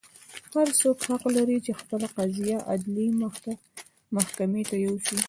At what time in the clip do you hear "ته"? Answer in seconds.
4.69-4.75